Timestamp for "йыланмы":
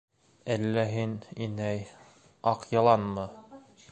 2.73-3.31